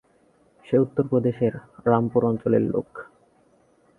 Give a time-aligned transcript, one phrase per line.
[0.65, 1.53] সে উত্তরপ্রদেশের
[1.85, 2.89] রামপুর অঞ্চলের লোক।